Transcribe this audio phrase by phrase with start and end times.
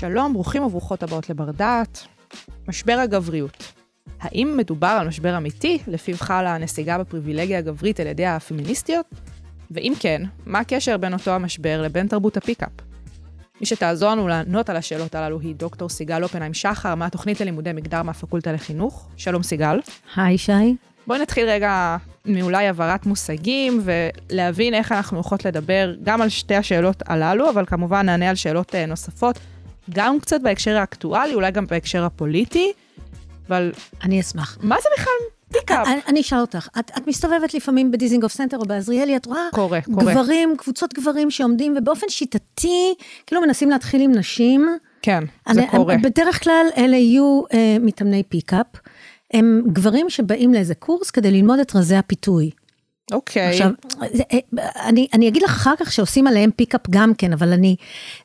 [0.00, 2.06] שלום, ברוכים וברוכות הבאות לבר דעת.
[2.68, 3.72] משבר הגבריות.
[4.20, 9.06] האם מדובר על משבר אמיתי, לפיו חלה הנסיגה בפריבילגיה הגברית על ידי הפמיניסטיות?
[9.70, 12.68] ואם כן, מה הקשר בין אותו המשבר לבין תרבות ה pickup?
[13.60, 18.02] מי שתעזור לנו לענות על השאלות הללו היא דוקטור סיגל אופנהיים שחר מהתוכנית ללימודי מגדר
[18.02, 19.08] מהפקולטה לחינוך.
[19.16, 19.80] שלום סיגל.
[20.16, 20.76] היי שי.
[21.06, 27.02] בואי נתחיל רגע מאולי הבהרת מושגים ולהבין איך אנחנו יכולות לדבר גם על שתי השאלות
[27.06, 29.38] הללו, אבל כמובן נענה על שאלות אה, נוספות,
[29.90, 32.72] גם קצת בהקשר האקטואלי, אולי גם בהקשר הפוליטי,
[33.48, 33.72] אבל...
[34.02, 34.58] אני אשמח.
[34.62, 35.12] מה זה בכלל
[35.52, 35.86] pickup?
[35.86, 39.80] אני, אני אשאל אותך, את, את מסתובבת לפעמים בדיזינגוף סנטר או בעזריאלי, את רואה קורה,
[39.80, 40.12] קורה.
[40.12, 42.94] גברים, קבוצות גברים שעומדים ובאופן שיטתי,
[43.26, 44.68] כאילו מנסים להתחיל עם נשים.
[45.02, 45.96] כן, זה אני, קורה.
[46.02, 48.66] בדרך כלל אלה יהיו אה, מתאמני pickup.
[49.34, 52.50] הם גברים שבאים לאיזה קורס כדי ללמוד את רזי הפיתוי.
[53.12, 53.50] אוקיי.
[53.50, 53.70] עכשיו,
[54.12, 54.38] זה, אה,
[54.88, 57.76] אני, אני אגיד לך אחר כך שעושים עליהם pickup גם כן, אבל אני,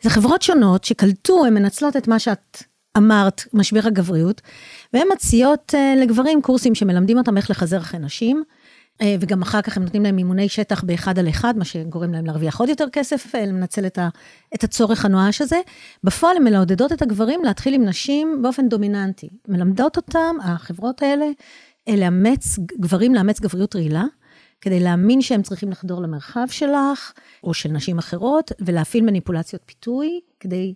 [0.01, 2.63] זה חברות שונות שקלטו, הן מנצלות את מה שאת
[2.97, 4.41] אמרת, משבר הגבריות,
[4.93, 8.43] והן מציעות uh, לגברים קורסים שמלמדים אותם איך לחזר אחרי נשים,
[9.01, 12.25] uh, וגם אחר כך הם נותנים להם מימוני שטח באחד על אחד, מה שגורם להם
[12.25, 14.09] להרוויח עוד יותר כסף, לנצל את, ה,
[14.55, 15.59] את הצורך הנואש הזה.
[16.03, 19.29] בפועל הן מלעודדות את הגברים להתחיל עם נשים באופן דומיננטי.
[19.47, 21.25] מלמדות אותם, החברות האלה,
[21.89, 24.03] לאמץ, גברים לאמץ גבריות רעילה.
[24.61, 27.11] כדי להאמין שהם צריכים לחדור למרחב שלך,
[27.43, 30.73] או של נשים אחרות, ולהפעיל מניפולציות פיתוי, כדי,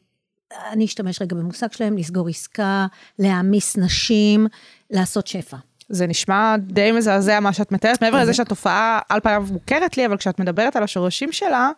[0.71, 2.87] אני אשתמש רגע במושג שלהם, לסגור עסקה,
[3.19, 4.47] להעמיס נשים,
[4.91, 5.57] לעשות שפע.
[5.89, 10.17] זה נשמע די מזעזע מה שאת מתארת, מעבר לזה שהתופעה על פניו מוכרת לי, אבל
[10.17, 11.69] כשאת מדברת על השורשים שלה,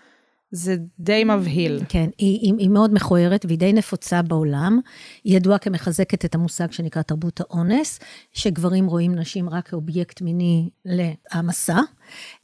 [0.51, 1.79] זה די מבהיל.
[1.89, 4.79] כן, היא, היא, היא מאוד מכוערת והיא די נפוצה בעולם.
[5.23, 7.99] היא ידועה כמחזקת את המושג שנקרא תרבות האונס,
[8.33, 11.77] שגברים רואים נשים רק כאובייקט מיני להעמסה,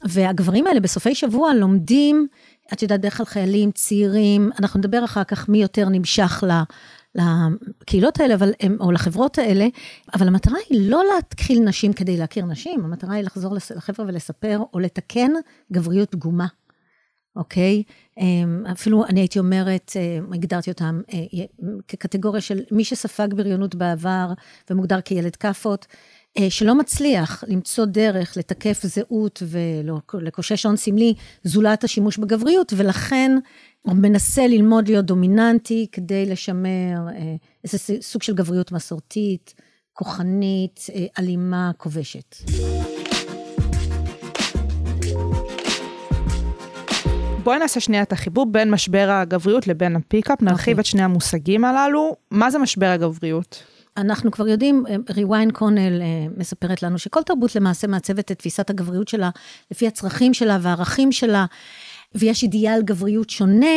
[0.04, 2.26] והגברים האלה בסופי שבוע לומדים,
[2.72, 6.52] את יודעת, בדרך כלל חיילים, צעירים, אנחנו נדבר אחר כך מי יותר נמשך ל...
[7.14, 9.66] לקהילות האלה, אבל הם, או לחברות האלה,
[10.14, 14.78] אבל המטרה היא לא להתחיל נשים כדי להכיר נשים, המטרה היא לחזור לחבר'ה ולספר או
[14.78, 15.30] לתקן
[15.72, 16.46] גבריות פגומה.
[17.36, 17.82] אוקיי?
[18.72, 19.92] אפילו אני הייתי אומרת,
[20.32, 21.00] הגדרתי אותם
[21.88, 24.32] כקטגוריה של מי שספג בריונות בעבר
[24.70, 25.86] ומוגדר כילד כאפות,
[26.48, 29.42] שלא מצליח למצוא דרך לתקף זהות
[30.12, 31.14] ולקושש הון סמלי
[31.44, 33.38] זולת השימוש בגבריות, ולכן
[33.82, 37.06] הוא מנסה ללמוד להיות דומיננטי כדי לשמר
[37.64, 39.54] איזה סוג של גבריות מסורתית,
[39.92, 40.86] כוחנית,
[41.18, 42.36] אלימה, כובשת.
[47.44, 50.80] בואי נעשה שנייה את החיבור בין משבר הגבריות לבין הפיקאפ, נרחיב okay.
[50.80, 52.16] את שני המושגים הללו.
[52.30, 53.62] מה זה משבר הגבריות?
[53.96, 56.02] אנחנו כבר יודעים, ריוויין קונל
[56.36, 59.30] מספרת לנו שכל תרבות למעשה מעצבת את תפיסת הגבריות שלה
[59.70, 61.44] לפי הצרכים שלה והערכים שלה,
[62.14, 63.76] ויש אידיאל גבריות שונה,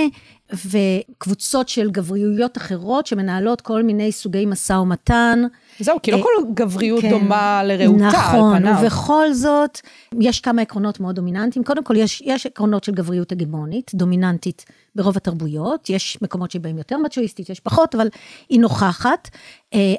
[0.53, 5.43] וקבוצות של גבריויות אחרות שמנהלות כל מיני סוגי משא ומתן.
[5.79, 8.73] זהו, כי לא כל גבריות כן, דומה לרעותה נכון, על פניו.
[8.73, 9.79] נכון, ובכל זאת,
[10.19, 11.65] יש כמה עקרונות מאוד דומיננטיים.
[11.65, 14.65] קודם כל, יש, יש עקרונות של גבריות הגמונית, דומיננטית
[14.95, 15.89] ברוב התרבויות.
[15.89, 18.07] יש מקומות שבהם יותר מצ'ואיסטית, יש פחות, אבל
[18.49, 19.29] היא נוכחת.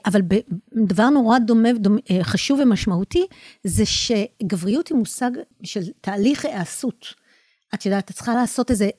[0.07, 0.21] אבל
[0.75, 3.27] דבר נורא דומה, דומה, חשוב ומשמעותי,
[3.65, 5.31] זה שגבריות היא מושג
[5.63, 7.28] של תהליך היעשות.
[7.75, 8.91] את יודעת, את צריכה לעשות איזה,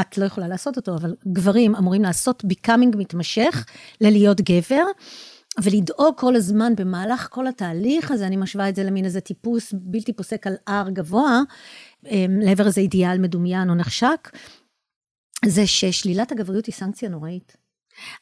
[0.00, 3.64] את לא יכולה לעשות אותו, אבל גברים אמורים לעשות becoming מתמשך
[4.00, 4.84] ללהיות גבר,
[5.62, 10.12] ולדאוג כל הזמן במהלך כל התהליך הזה, אני משווה את זה למין איזה טיפוס בלתי
[10.12, 11.40] פוסק על הר גבוה,
[12.28, 14.30] לעבר איזה אידיאל מדומיין או נחשק,
[15.44, 17.65] זה ששלילת הגבריות היא סנקציה נוראית.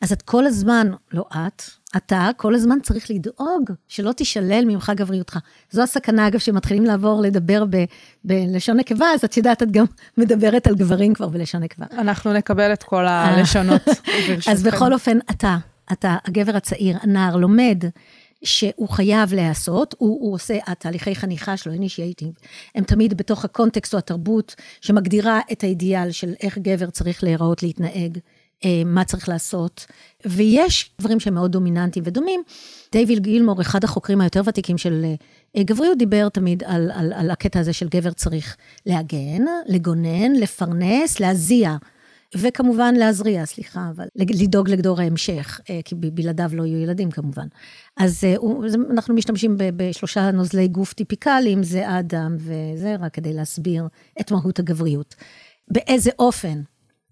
[0.01, 1.63] אז את כל הזמן, לא את,
[1.97, 5.39] אתה כל הזמן צריך לדאוג שלא תישלל ממך גבריותך.
[5.71, 7.85] זו הסכנה, אגב, שמתחילים לעבור לדבר ב,
[8.25, 9.85] בלשון נקבה, אז את יודעת, את גם
[10.19, 11.87] מדברת על גברים כבר בלשון נקבה.
[11.93, 13.83] אנחנו נקבל את כל הלשונות,
[14.29, 14.51] ברשותכם.
[14.51, 15.57] אז בכל אופן, אתה,
[15.93, 17.85] אתה, הגבר הצעיר, הנער, לומד
[18.45, 22.29] שהוא חייב להיעשות, הוא, הוא עושה, התהליכי חניכה שלו, אינישייטיב,
[22.75, 28.19] הם תמיד בתוך הקונטקסט או התרבות שמגדירה את האידיאל של איך גבר צריך להיראות, להתנהג.
[28.87, 29.87] מה צריך לעשות,
[30.27, 32.43] ויש דברים שהם מאוד דומיננטיים ודומים.
[32.93, 35.05] דייוויד גילמור, אחד החוקרים היותר ותיקים של
[35.59, 38.57] גבריות, דיבר תמיד על, על, על הקטע הזה של גבר צריך
[38.87, 41.77] להגן, לגונן, לפרנס, להזיע.
[42.37, 47.47] וכמובן להזריע, סליחה, אבל לדאוג לדור ההמשך, כי בלעדיו לא יהיו ילדים כמובן.
[47.97, 48.25] אז
[48.91, 53.89] אנחנו משתמשים בשלושה נוזלי גוף טיפיקליים, זה אדם וזרע, כדי להסביר
[54.21, 55.15] את מהות הגבריות.
[55.69, 56.61] באיזה אופן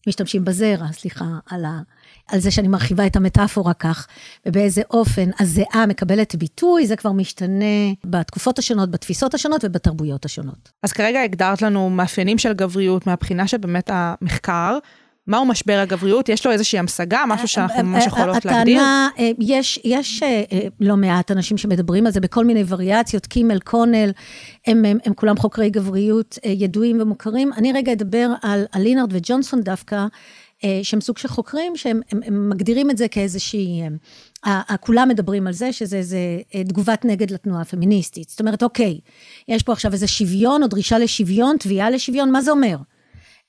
[0.06, 1.80] משתמשים בזרע, סליחה, על, ה,
[2.28, 4.06] על זה שאני מרחיבה את המטאפורה כך,
[4.46, 10.72] ובאיזה אופן הזיעה מקבלת ביטוי, זה כבר משתנה בתקופות השונות, בתפיסות השונות ובתרבויות השונות.
[10.82, 14.78] אז כרגע הגדרת לנו מאפיינים של גבריות מהבחינה שבאמת המחקר,
[15.26, 16.28] מהו משבר הגבריות?
[16.28, 18.80] יש לו איזושהי המשגה, משהו שאנחנו ממש יכולות להגדיר?
[18.80, 19.08] הטענה,
[19.38, 20.22] יש, יש
[20.80, 24.10] לא מעט אנשים שמדברים על זה בכל מיני וריאציות, קימל, קונל,
[24.66, 27.52] הם, הם, הם כולם חוקרי גבריות ידועים ומוכרים.
[27.56, 30.06] אני רגע אדבר על, על לינארד וג'ונסון דווקא,
[30.82, 33.82] שהם סוג של חוקרים, שהם הם, הם מגדירים את זה כאיזושהי...
[34.80, 36.18] כולם מדברים על זה שזה איזה
[36.68, 38.28] תגובת נגד לתנועה הפמיניסטית.
[38.28, 38.98] זאת אומרת, אוקיי,
[39.48, 42.76] יש פה עכשיו איזה שוויון או דרישה לשוויון, תביעה לשוויון, מה זה אומר?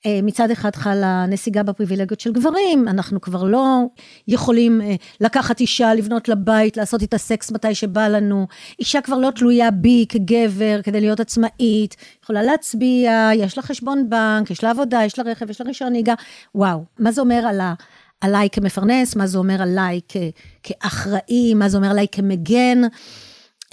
[0.06, 3.82] אה, מצד אחד חלה נסיגה בפריבילגיות של גברים, אנחנו כבר לא
[4.28, 8.46] יכולים אה, לקחת אישה, לבנות לה בית, לעשות איתה סקס מתי שבא לנו.
[8.78, 14.50] אישה כבר לא תלויה בי כגבר כדי להיות עצמאית, יכולה להצביע, יש לה חשבון בנק,
[14.50, 16.14] יש לה עבודה, יש לה רכב, יש לה רישיון נהיגה.
[16.54, 17.74] וואו, מה זה אומר על ה...
[18.20, 20.16] עליי כמפרנס, מה זה אומר עליי כ,
[20.62, 22.82] כאחראי, מה זה אומר עליי כמגן.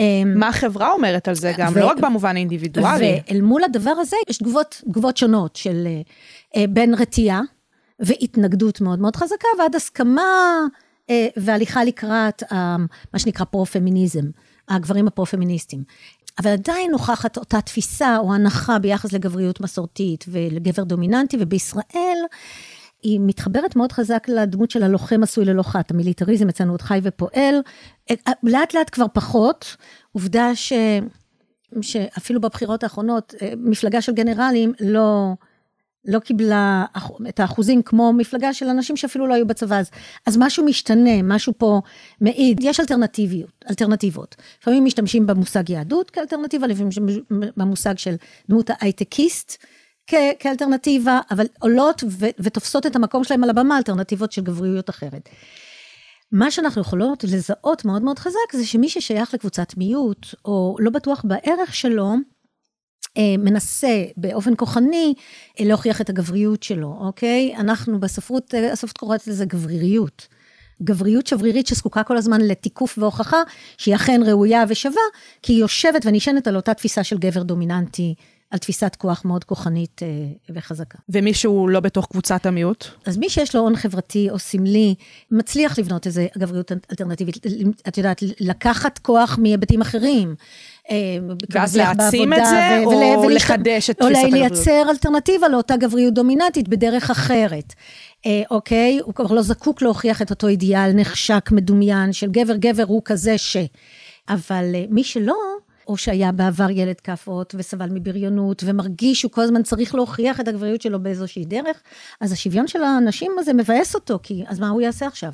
[0.01, 3.21] אמ, מה החברה אומרת על זה גם, ו- לא רק במובן האינדיבידואלי.
[3.27, 6.01] ואל מול הדבר הזה יש תגובות, תגובות שונות של אה,
[6.55, 7.41] אה, בין רתיעה
[7.99, 10.21] והתנגדות מאוד מאוד חזקה, ועד הסכמה
[11.09, 12.43] אה, והליכה לקראת
[13.13, 14.25] מה שנקרא פרו-פמיניזם,
[14.69, 15.83] הגברים הפרו-פמיניסטים.
[16.39, 22.17] אבל עדיין נוכחת אותה תפיסה או הנחה ביחס לגבריות מסורתית ולגבר דומיננטי, ובישראל
[23.01, 27.55] היא מתחברת מאוד חזק לדמות של הלוחם עשוי ללוחת, המיליטריזם אצלנו עוד חי ופועל,
[28.43, 29.75] לאט לאט כבר פחות,
[30.11, 30.73] עובדה ש...
[31.81, 35.33] שאפילו בבחירות האחרונות, אה, מפלגה של גנרלים לא,
[36.05, 36.85] לא קיבלה
[37.29, 39.79] את האחוזים כמו מפלגה של אנשים שאפילו לא היו בצבא.
[39.79, 39.89] אז,
[40.27, 41.81] אז משהו משתנה, משהו פה
[42.21, 44.35] מעיד, יש אלטרנטיביות, אלטרנטיבות.
[44.61, 46.89] לפעמים משתמשים במושג יהדות כאלטרנטיבה, לפעמים
[47.57, 48.15] במושג של
[48.49, 49.65] דמות ההייטקיסט.
[50.07, 55.29] כ- כאלטרנטיבה, אבל עולות ו- ותופסות את המקום שלהם על הבמה אלטרנטיבות של גבריות אחרת.
[56.31, 61.25] מה שאנחנו יכולות לזהות מאוד מאוד חזק זה שמי ששייך לקבוצת מיעוט, או לא בטוח
[61.27, 62.15] בערך שלו,
[63.17, 65.13] אה, מנסה באופן כוחני
[65.59, 67.55] אה, להוכיח את הגבריות שלו, אוקיי?
[67.55, 70.27] אנחנו בספרות, אה, הספרות קוראת לזה גבריריות.
[70.83, 73.41] גבריות שברירית שזקוקה כל הזמן לתיקוף והוכחה
[73.77, 75.01] שהיא אכן ראויה ושווה,
[75.41, 78.15] כי היא יושבת ונשענת על אותה תפיסה של גבר דומיננטי
[78.51, 80.07] על תפיסת כוח מאוד כוחנית אה,
[80.55, 80.97] וחזקה.
[81.09, 82.85] ומי שהוא לא בתוך קבוצת המיעוט?
[83.05, 84.95] אז מי שיש לו הון חברתי או סמלי,
[85.31, 87.37] מצליח לבנות איזה גבריות אלטרנטיבית.
[87.87, 90.35] את יודעת, לקחת כוח מהיבטים אחרים.
[90.91, 90.95] אה,
[91.49, 93.49] ואז להעצים את זה, ו- או ולשת...
[93.49, 94.33] לחדש את תפיסת הגבריות?
[94.33, 97.73] או לייצר אלטרנטיבה לאותה גבריות דומיננטית בדרך אחרת.
[98.25, 98.99] אה, אוקיי?
[99.03, 103.37] הוא כבר לא זקוק להוכיח את אותו אידיאל נחשק, מדומיין, של גבר, גבר הוא כזה
[103.37, 103.57] ש...
[104.29, 105.35] אבל מי שלא,
[105.87, 110.81] או שהיה בעבר ילד כאפות וסבל מבריונות ומרגיש שהוא כל הזמן צריך להוכיח את הגבריות
[110.81, 111.81] שלו באיזושהי דרך,
[112.21, 115.31] אז השוויון של האנשים הזה מבאס אותו, כי אז מה הוא יעשה עכשיו?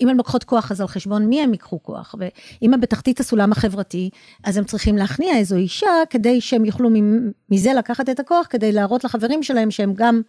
[0.00, 2.14] אם הן לוקחות כוח, אז על חשבון מי הם ייקחו כוח?
[2.18, 4.10] ואם הם בתחתית הסולם החברתי,
[4.44, 6.90] אז הם צריכים להכניע איזו אישה כדי שהם יוכלו
[7.50, 10.22] מזה לקחת את הכוח, כדי להראות לחברים שלהם שהם גם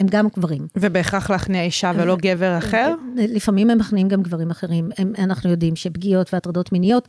[0.00, 0.66] הם גם גברים.
[0.76, 2.94] ובהכרח להכניע אישה ולא גבר אחר?
[3.16, 4.90] לפעמים הם מכניעים גם גברים אחרים.
[4.98, 7.08] הם, אנחנו יודעים שפגיעות והטרדות מיניות,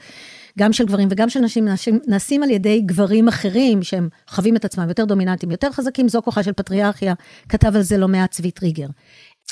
[0.60, 4.66] גם של גברים וגם של נשים, נעשים, נעשים על ידי גברים אחרים, שהם חווים את
[4.66, 7.14] עצמם יותר דומיננטיים, יותר חזקים, זו כוחה של פטריארכיה,
[7.50, 8.88] כתב על זה לא מעט צבי טריגר.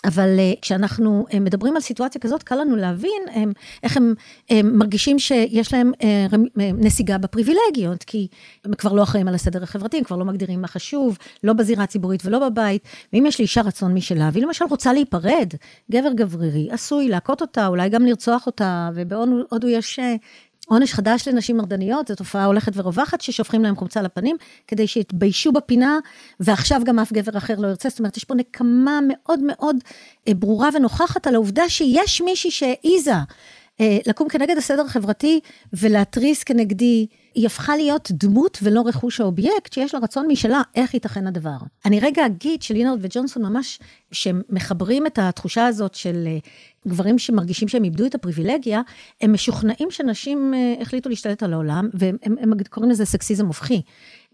[0.05, 3.51] אבל אה, כשאנחנו אה, מדברים על סיטואציה כזאת, קל לנו להבין הם,
[3.83, 4.13] איך הם,
[4.49, 6.25] הם מרגישים שיש להם אה,
[6.57, 8.27] נסיגה בפריבילגיות, כי
[8.65, 11.83] הם כבר לא אחראים על הסדר החברתי, הם כבר לא מגדירים מה חשוב, לא בזירה
[11.83, 12.83] הציבורית ולא בבית.
[13.13, 15.53] ואם יש לאישה רצון משלה, והיא למשל רוצה להיפרד,
[15.91, 19.99] גבר גברירי, עשוי להכות אותה, אולי גם לרצוח אותה, ובהודו יש
[20.69, 24.35] עונש חדש לנשים מרדניות, זו תופעה הולכת ורווחת, ששופכים להם חומצה לפנים,
[24.67, 25.99] כדי שיתביישו בפינה,
[26.39, 27.89] ועכשיו גם אף גבר אחר לא ירצה.
[27.89, 29.75] זאת אומרת, יש פה נקמה מאוד מאוד
[30.27, 33.13] אה, ברורה ונוכחת על העובדה שיש מישהי שהעיזה
[34.07, 35.39] לקום כנגד הסדר החברתי
[35.73, 41.27] ולהתריס כנגדי, היא הפכה להיות דמות ולא רכוש האובייקט, שיש לה רצון משלה, איך ייתכן
[41.27, 41.57] הדבר.
[41.85, 43.79] אני רגע אגיד שלינארד וג'ונסון ממש,
[44.11, 46.37] שמחברים את התחושה הזאת של אה,
[46.87, 48.81] גברים שמרגישים שהם איבדו את הפריבילגיה,
[49.21, 53.81] הם משוכנעים שנשים אה, החליטו להשתלט על העולם, והם הם, הם קוראים לזה סקסיזם הופכי.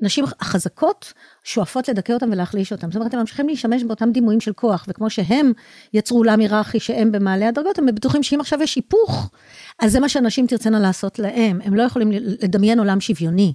[0.01, 2.91] נשים החזקות שואפות לדכא אותם ולהחליש אותם.
[2.91, 5.51] זאת אומרת, הם ממשיכים להשתמש באותם דימויים של כוח, וכמו שהם
[5.93, 9.31] יצרו עולם היררכי שהם במעלה הדרגות, הם בטוחים שאם עכשיו יש היפוך,
[9.79, 11.61] אז זה מה שאנשים תרצנה לעשות להם.
[11.63, 13.53] הם לא יכולים לדמיין עולם שוויוני.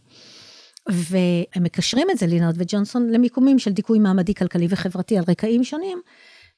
[0.89, 6.01] והם מקשרים את זה, לינארד וג'ונסון, למיקומים של דיכוי מעמדי, כלכלי וחברתי על רקעים שונים,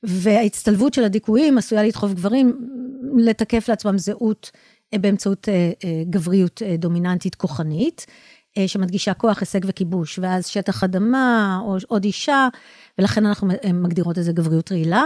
[0.03, 2.69] וההצטלבות של הדיכויים עשויה לדחוף גברים
[3.17, 4.51] לתקף לעצמם זהות
[4.95, 8.07] אה, באמצעות אה, אה, גבריות דומיננטית כוחנית.
[8.67, 12.49] שמדגישה כוח, הישג וכיבוש, ואז שטח אדמה או עוד אישה,
[12.99, 15.03] ולכן אנחנו מגדירות את זה גבריות רעילה.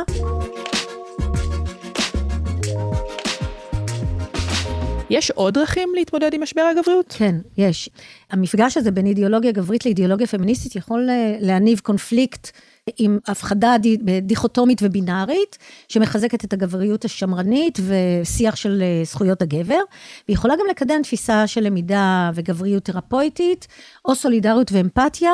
[5.11, 7.15] יש עוד דרכים להתמודד עם משבר הגבריות?
[7.19, 7.91] כן, יש.
[8.31, 12.51] המפגש הזה בין אידיאולוגיה גברית לאידיאולוגיה פמיניסטית יכול אה, להניב קונפליקט
[12.99, 13.75] עם הפחדה
[14.23, 15.59] דיכוטומית ובינארית,
[15.89, 19.81] שמחזקת את הגבריות השמרנית ושיח של אה, זכויות הגבר,
[20.29, 23.67] והיא יכולה גם לקדם תפיסה של למידה וגבריות תרפויטית,
[24.05, 25.33] או סולידריות ואמפתיה,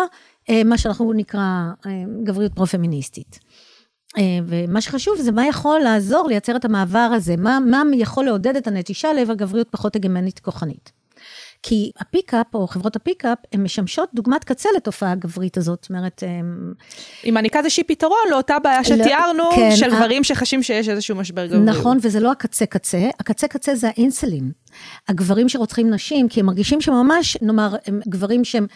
[0.51, 1.43] אה, מה שאנחנו נקרא
[2.25, 3.39] גבריות פרו-פמיניסטית.
[4.47, 8.67] ומה שחשוב זה מה יכול לעזור לייצר את המעבר הזה, מה, מה יכול לעודד את
[8.67, 10.93] הנטישה לעבר גבריות פחות הגמנית כוחנית.
[11.63, 15.79] כי ה pickup, או חברות ה pickup, הן משמשות דוגמת קצה לתופעה הגברית הזאת.
[15.83, 16.23] זאת אומרת...
[16.27, 16.73] הם...
[17.23, 19.97] היא מעניקה איזושהי פתרון לאותה בעיה לא, שתיארנו, כן, של ה...
[19.97, 21.65] גברים שחשים שיש איזשהו משבר גבריות.
[21.65, 24.53] נכון, וזה לא הקצה קצה, הקצה קצה זה האינסלים.
[25.09, 28.67] הגברים שרוצחים נשים, כי הם מרגישים שממש, נאמר, הם גברים שהם...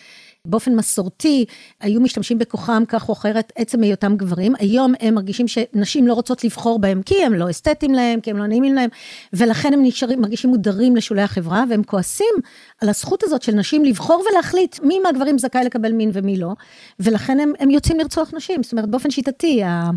[0.47, 1.45] באופן מסורתי
[1.81, 6.45] היו משתמשים בכוחם כך או אחרת עצם היותם גברים, היום הם מרגישים שנשים לא רוצות
[6.45, 8.91] לבחור בהם כי הם לא אסתטיים להם, כי הם לא נעימים להם,
[9.33, 12.35] ולכן הם נשארים, מרגישים מודרים לשולי החברה, והם כועסים
[12.83, 16.53] על הזכות הזאת של נשים לבחור ולהחליט מי מהגברים זכאי לקבל מין ומי לא,
[17.01, 19.91] ולכן הם, הם יוצאים לרצוח נשים, זאת אומרת באופן שיטתי, ה...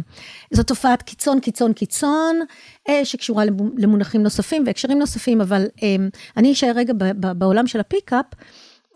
[0.51, 2.39] זו תופעת קיצון, קיצון, קיצון,
[2.89, 3.43] אה, שקשורה
[3.77, 5.95] למונחים נוספים והקשרים נוספים, אבל אה,
[6.37, 8.25] אני אשאר רגע בעולם של הפיקאפ,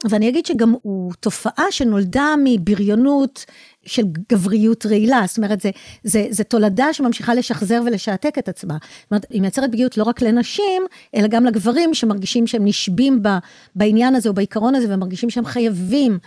[0.10, 3.46] ואני אגיד שגם הוא תופעה שנולדה מבריונות
[3.86, 5.72] של גבריות רעילה, זאת אומרת, זה,
[6.04, 8.78] זה, זה תולדה שממשיכה לשחזר ולשעתק את עצמה.
[9.04, 10.84] זאת אומרת, היא מייצרת פגיעות לא רק לנשים,
[11.16, 13.30] אלא גם לגברים שמרגישים שהם נשבים ב,
[13.76, 16.20] בעניין הזה או בעיקרון הזה, ומרגישים שהם חייבים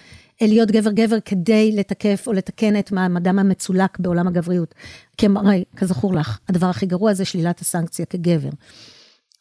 [0.43, 4.75] אה, להיות גבר-גבר כדי לתקף או לתקן את מעמדם המצולק בעולם הגבריות.
[5.17, 5.27] כי
[5.77, 8.51] כזכור לך, הדבר הכי גרוע זה שלילת הסנקציה כגבר.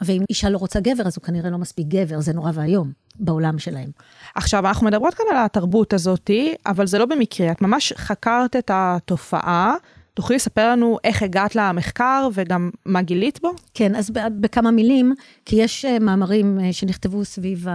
[0.02, 3.60] ואם אישה לא רוצה גבר, אז הוא כנראה לא מספיק גבר, זה נורא ואיום בעולם
[3.60, 3.90] שלהם.
[4.36, 8.72] עכשיו, אנחנו מדברות כאן על התרבות הזאתי, אבל זה לא במקרה, את ממש חקרת את
[8.74, 9.76] התופעה.
[10.14, 13.52] תוכלי לספר לנו איך הגעת למחקר וגם מה גילית בו?
[13.74, 15.14] כן, אז בכמה מילים,
[15.46, 17.68] כי יש אה, מאמרים אה, שנכתבו סביב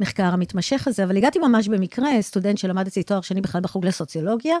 [0.00, 4.56] המחקר המתמשך הזה, אבל הגעתי ממש במקרה, סטודנט שלמד אצלי תואר שני בכלל בחוג לסוציולוגיה,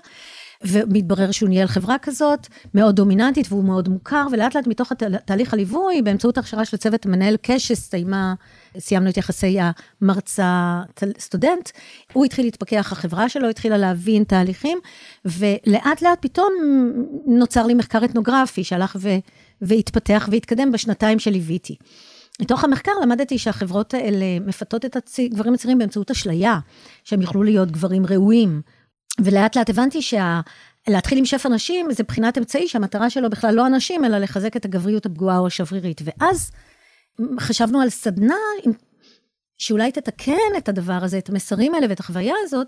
[0.64, 4.92] ומתברר שהוא ניהל חברה כזאת, מאוד דומיננטית והוא מאוד מוכר, ולאט לאט מתוך
[5.24, 8.34] תהליך הליווי, באמצעות הכשרה של צוות מנהל קש שהסתיימה,
[8.78, 9.58] סיימנו את יחסי
[10.00, 10.82] המרצה
[11.18, 11.70] סטודנט,
[12.12, 14.78] הוא התחיל להתפכח, החברה שלו התחילה להבין תהליכים,
[15.24, 16.52] ולאט לאט פתאום
[17.26, 19.08] נוצר לי מחקר אתנוגרפי שהלך ו,
[19.62, 21.76] והתפתח והתקדם בשנתיים שליוויתי.
[22.42, 26.58] מתוך המחקר למדתי שהחברות האלה מפתות את הגברים הצעירים באמצעות אשליה,
[27.04, 28.62] שהם יוכלו להיות גברים ראויים,
[29.20, 30.40] ולאט לאט הבנתי שה...
[30.88, 34.64] להתחיל עם שפע נשים זה בחינת אמצעי שהמטרה שלו בכלל לא הנשים, אלא לחזק את
[34.64, 36.00] הגבריות הפגועה או השברירית.
[36.04, 36.50] ואז
[37.40, 38.34] חשבנו על סדנה
[39.58, 42.66] שאולי תתקן את הדבר הזה, את המסרים האלה ואת החוויה הזאת,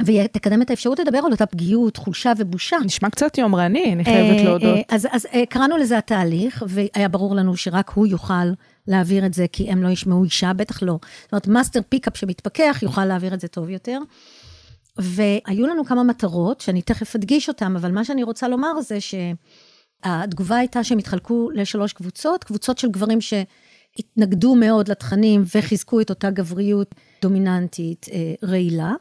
[0.00, 2.76] ותקדם את האפשרות לדבר על אותה פגיעות, חולשה ובושה.
[2.84, 4.76] נשמע קצת יומרני, אני חייבת אה, להודות.
[4.76, 8.52] אה, אז, אז אה, קראנו לזה התהליך, והיה ברור לנו שרק הוא יוכל
[8.88, 10.98] להעביר את זה, כי הם לא ישמעו אישה, בטח לא.
[11.22, 13.98] זאת אומרת, מאסטר פיקאפ שמתפכח יוכל להעביר את זה טוב יותר.
[14.98, 20.56] והיו לנו כמה מטרות, שאני תכף אדגיש אותן, אבל מה שאני רוצה לומר זה שהתגובה
[20.56, 26.94] הייתה שהם התחלקו לשלוש קבוצות, קבוצות של גברים שהתנגדו מאוד לתכנים וחיזקו את אותה גבריות
[27.22, 28.92] דומיננטית אה, רעילה,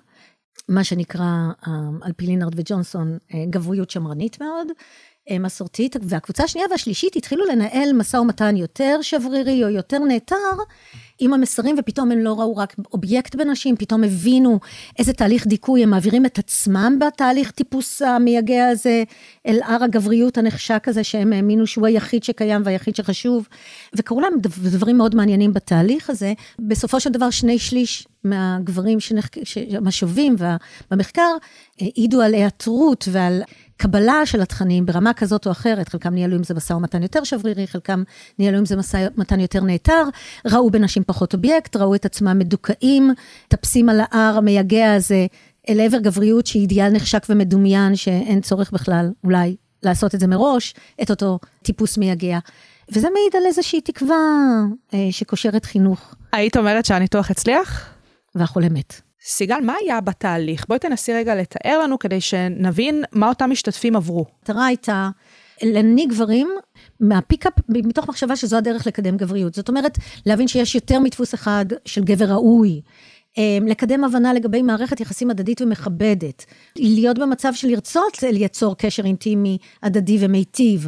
[0.70, 1.24] מה שנקרא,
[1.68, 4.68] אה, על פי לינארד וג'ונסון, אה, גבריות שמרנית מאוד.
[5.40, 10.36] מסורתית, והקבוצה השנייה והשלישית התחילו לנהל משא ומתן יותר שברירי או יותר נעתר
[11.20, 14.60] עם המסרים, ופתאום הם לא ראו רק אובייקט בנשים, פתאום הבינו
[15.00, 19.04] איזה תהליך דיכוי, הם מעבירים את עצמם בתהליך טיפוס המייגע הזה,
[19.48, 23.48] אל הר הגבריות הנחשק הזה, שהם האמינו שהוא היחיד שקיים והיחיד שחשוב,
[23.96, 26.34] וקרו להם דברים מאוד מעניינים בתהליך הזה.
[26.60, 28.98] בסופו של דבר, שני שליש מהגברים
[29.44, 30.36] שמשובים
[30.92, 31.32] במחקר
[31.82, 33.42] העידו על היעתרות ועל
[33.78, 37.68] קבלה של התכנים ברמה כזאת או אחרת, חלקם ניהלו עם זה משא ומתן יותר שברירי,
[37.68, 38.04] חלקם
[38.40, 40.04] ניהלו עם זה משא ומתן יותר נעתר,
[40.48, 43.14] ראו בנשים פחות אובייקט, ראו את עצמם מדוכאים,
[43.48, 45.26] טפסים על ההר המייגע הזה
[45.70, 50.74] אל עבר גבריות שהיא אידיאל נחשק ומדומיין, שאין צורך בכלל אולי לעשות את זה מראש,
[51.02, 52.40] את אותו טיפוס מייגע.
[52.90, 54.16] וזה מעיד על איזושהי תקווה
[54.94, 56.16] אה, שקושרת חינוך.
[56.32, 57.90] היית אומרת שהניתוח הצליח?
[58.36, 59.02] והחולה מת.
[59.28, 60.66] סיגל, מה היה בתהליך?
[60.68, 64.26] בואי תנסי רגע לתאר לנו כדי שנבין מה אותם משתתפים עברו.
[64.40, 65.10] המטרה הייתה
[65.62, 66.50] להנהיג גברים
[67.00, 69.54] מהפיקאפ, מתוך מחשבה שזו הדרך לקדם גבריות.
[69.54, 72.82] זאת אומרת, להבין שיש יותר מדפוס אחד של גבר ראוי.
[73.38, 76.46] אמ, לקדם הבנה לגבי מערכת יחסים הדדית ומכבדת.
[76.76, 80.88] להיות במצב של לרצות ליצור קשר אינטימי, הדדי ומיטיב.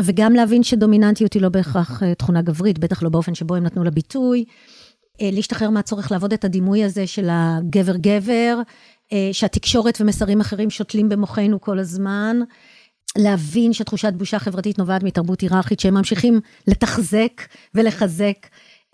[0.00, 3.84] וגם להבין שדומיננטיות היא לא בהכרח אה, תכונה גברית, בטח לא באופן שבו הם נתנו
[3.84, 4.44] לה ביטוי.
[5.20, 8.58] אה, להשתחרר מהצורך לעבוד את הדימוי הזה של הגבר-גבר,
[9.12, 12.40] אה, שהתקשורת ומסרים אחרים שותלים במוחנו כל הזמן.
[13.18, 17.42] להבין שתחושת בושה חברתית נובעת מתרבות היררכית, שהם ממשיכים לתחזק
[17.74, 18.36] ולחזק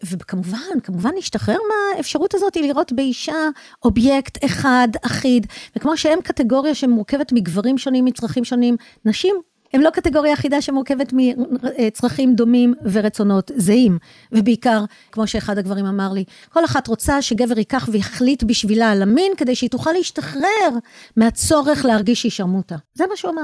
[0.04, 3.48] וכמובן, כמובן להשתחרר מהאפשרות הזאת לראות באישה
[3.84, 5.46] אובייקט אחד, אחיד,
[5.76, 9.36] וכמו שהם קטגוריה שמורכבת מגברים שונים, מצרכים שונים, נשים
[9.72, 13.98] הם לא קטגוריה אחידה שמורכבת מצרכים דומים ורצונות זהים.
[14.32, 19.32] ובעיקר, כמו שאחד הגברים אמר לי, כל אחת רוצה שגבר ייקח ויחליט בשבילה על המין,
[19.36, 20.70] כדי שהיא תוכל להשתחרר
[21.16, 22.76] מהצורך להרגיש שהיא שרמוטה.
[22.94, 23.42] זה מה שהוא אמר.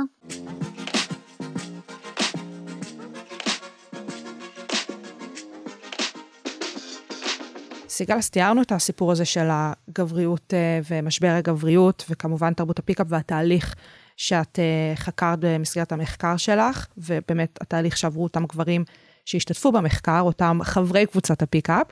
[7.89, 13.75] סיגל, אז תיארנו את הסיפור הזה של הגבריות אה, ומשבר הגבריות, וכמובן תרבות הפיקאפ והתהליך
[14.17, 18.85] שאת אה, חקרת במסגרת המחקר שלך, ובאמת התהליך שעברו אותם גברים
[19.25, 21.87] שהשתתפו במחקר, אותם חברי קבוצת הפיקאפ.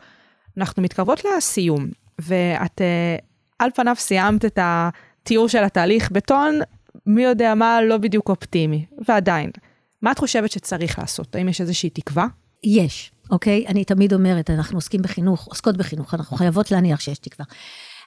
[0.59, 1.89] אנחנו מתקרבות לסיום,
[2.19, 3.25] ואת אה,
[3.59, 6.61] על פניו סיימת את התיאור של התהליך בטון,
[7.07, 9.51] מי יודע מה, לא בדיוק אופטימי, ועדיין.
[10.03, 11.35] מה את חושבת שצריך לעשות?
[11.35, 12.27] האם יש איזושהי תקווה?
[12.65, 13.65] יש, אוקיי?
[13.69, 17.47] אני תמיד אומרת, אנחנו עוסקים בחינוך, עוסקות בחינוך, אנחנו חייבות להניח שיש תקווה.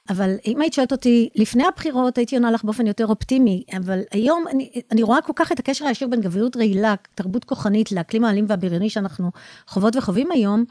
[0.08, 4.44] אבל אם היית שואלת אותי לפני הבחירות, הייתי עונה לך באופן יותר אופטימי, אבל היום
[4.50, 8.44] אני, אני רואה כל כך את הקשר הישיר בין גבריות רעילה, תרבות כוחנית, לאקלים האלים
[8.48, 9.30] והבריוני שאנחנו
[9.66, 10.64] חוות וחווים היום.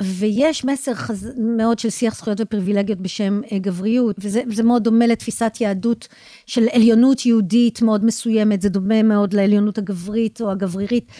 [0.00, 1.32] ויש מסר חז...
[1.38, 6.08] מאוד של שיח זכויות ופריבילגיות בשם אה, גבריות, וזה מאוד דומה לתפיסת יהדות
[6.46, 11.12] של עליונות יהודית מאוד מסוימת, זה דומה מאוד לעליונות הגברית או הגברירית,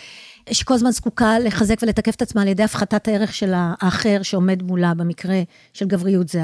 [0.51, 4.95] שכל הזמן זקוקה לחזק ולתקף את עצמה על ידי הפחתת הערך של האחר שעומד מולה,
[4.95, 5.43] במקרה
[5.73, 6.43] של גבריות זה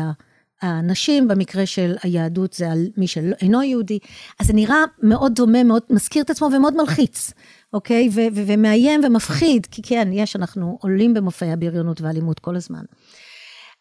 [0.63, 3.99] הנשים, במקרה של היהדות זה על מי שאינו יהודי,
[4.41, 7.33] אז זה נראה מאוד דומה, מאוד מזכיר את עצמו ומאוד מלחיץ,
[7.73, 8.09] אוקיי?
[8.13, 12.83] ו- ו- ומאיים ומפחיד, כי כן, יש, אנחנו עולים במופעי הבריונות והאלימות כל הזמן.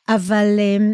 [0.10, 0.94] אבל אמ,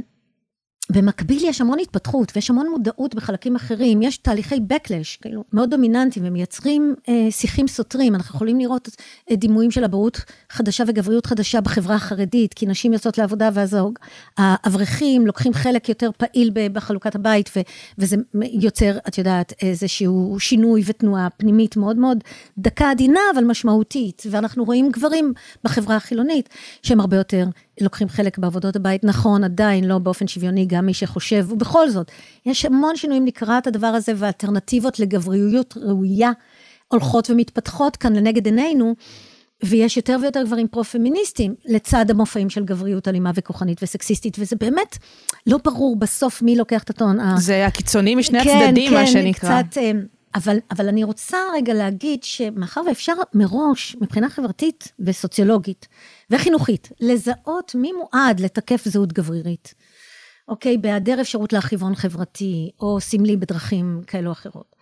[0.91, 6.25] במקביל יש המון התפתחות ויש המון מודעות בחלקים אחרים, יש תהליכי backlash, כאילו, מאוד דומיננטיים
[6.27, 8.89] ומייצרים אה, שיחים סותרים, אנחנו יכולים לראות
[9.31, 13.77] אה, דימויים של אבהות חדשה וגבריות חדשה בחברה החרדית, כי נשים יוצאות לעבודה ואז
[14.37, 17.59] האברכים לוקחים חלק יותר פעיל בחלוקת הבית, ו,
[17.97, 22.17] וזה יוצר, את יודעת, איזשהו שינוי ותנועה פנימית מאוד מאוד
[22.57, 26.49] דקה עדינה, אבל משמעותית, ואנחנו רואים גברים בחברה החילונית
[26.83, 27.45] שהם הרבה יותר
[27.81, 32.11] לוקחים חלק בעבודות הבית, נכון, עדיין לא באופן שוויוני, גם מי שחושב, ובכל זאת,
[32.45, 36.31] יש המון שינויים לקראת הדבר הזה, ואלטרנטיבות לגבריות ראויה
[36.87, 38.95] הולכות ומתפתחות כאן לנגד עינינו,
[39.63, 44.97] ויש יותר ויותר גברים פרו-פמיניסטים, לצד המופעים של גבריות אלימה וכוחנית וסקסיסטית, וזה באמת
[45.47, 47.17] לא ברור בסוף מי לוקח את הטון.
[47.37, 49.61] זה הקיצוני משני כן, הצדדים, כן, מה שנקרא.
[49.63, 49.77] קצת...
[49.77, 49.91] אה,
[50.35, 55.87] אבל, אבל אני רוצה רגע להגיד שמאחר ואפשר מראש, מבחינה חברתית וסוציולוגית
[56.29, 59.73] וחינוכית, לזהות מי מועד לתקף זהות גברירית,
[60.47, 60.77] אוקיי?
[60.77, 64.75] בהיעדר אפשרות להרחיבון חברתי או סמלי בדרכים כאלו או אחרות.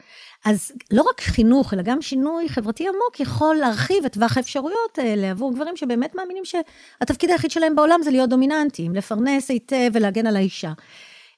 [0.45, 5.32] אז לא רק חינוך, אלא גם שינוי חברתי עמוק יכול להרחיב את טווח האפשרויות האלה
[5.32, 10.36] עבור גברים שבאמת מאמינים שהתפקיד היחיד שלהם בעולם זה להיות דומיננטיים, לפרנס היטב ולהגן על
[10.36, 10.71] האישה.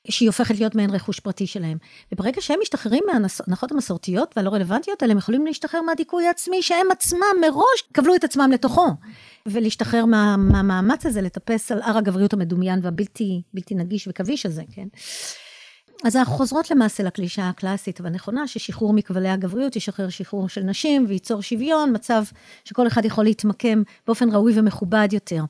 [0.10, 1.78] שהיא הופכת להיות מעין רכוש פרטי שלהם.
[2.12, 7.36] וברגע שהם משתחררים מההנחות המסורתיות והלא רלוונטיות האלה, הם יכולים להשתחרר מהדיכוי העצמי שהם עצמם
[7.42, 8.88] מראש כבלו את עצמם לתוכו.
[9.48, 14.88] ולהשתחרר מה, מהמאמץ הזה לטפס על הר הגבריות המדומיין והבלתי בלתי נגיש וקביש הזה, כן?
[16.04, 21.42] אז אנחנו חוזרות למעשה לקלישה הקלאסית והנכונה, ששחרור מכבלי הגבריות ישחרר שחרור של נשים וייצור
[21.42, 22.24] שוויון, מצב
[22.66, 25.44] שכל אחד יכול להתמקם באופן ראוי ומכובד יותר.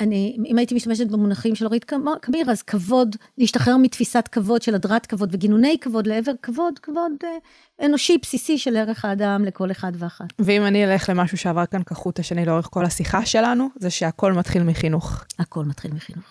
[0.00, 1.84] אני, אם הייתי משתמשת במונחים של אורית
[2.20, 7.86] קמיר, אז כבוד, להשתחרר מתפיסת כבוד של הדרת כבוד וגינוני כבוד לעבר כבוד, כבוד אה,
[7.86, 10.26] אנושי בסיסי של ערך האדם לכל אחד ואחת.
[10.38, 14.62] ואם אני אלך למשהו שעבר כאן כחוט השני לאורך כל השיחה שלנו, זה שהכל מתחיל
[14.62, 15.24] מחינוך.
[15.38, 16.24] הכל מתחיל מחינוך.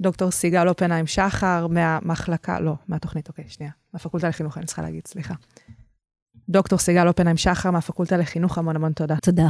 [0.00, 5.34] דוקטור סיגל אופנהיים שחר מהמחלקה, לא, מהתוכנית, אוקיי, שנייה, מהפקולטה לחינוך, אני צריכה להגיד, סליחה.
[6.48, 9.16] דוקטור סיגל אופנהיים שחר מהפקולטה לחינוך, המון המון תודה.
[9.22, 9.48] תודה.